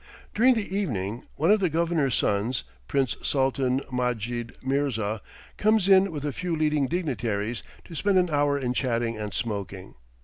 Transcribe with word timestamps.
During 0.33 0.55
the 0.55 0.75
evening 0.75 1.27
one 1.35 1.51
of 1.51 1.59
the 1.59 1.69
Governor's 1.69 2.15
sons, 2.15 2.63
Prince 2.87 3.15
Sultan 3.21 3.81
Madjid 3.93 4.51
Mirza, 4.63 5.21
comes 5.57 5.87
in 5.87 6.11
with 6.11 6.25
a 6.25 6.33
few 6.33 6.55
leading 6.55 6.87
dignitaries 6.87 7.61
to 7.85 7.93
spend 7.93 8.17
an 8.17 8.31
hour 8.31 8.57
in 8.57 8.73
chatting 8.73 9.15
and 9.19 9.31
smoking. 9.31 9.93